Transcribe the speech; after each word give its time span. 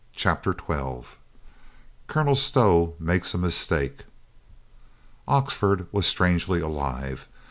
CHAPTER 0.15 0.55
TWELVE 0.55 1.19
COLONEL 2.07 2.35
STOW 2.35 2.95
MAKES 2.97 3.35
A 3.35 3.37
MISTAKE 3.37 4.05
/'^XFORD 5.27 5.85
was 5.91 6.07
strangely 6.07 6.59
alive. 6.59 7.27